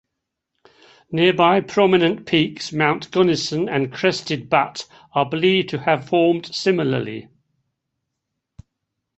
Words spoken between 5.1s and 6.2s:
are believed to have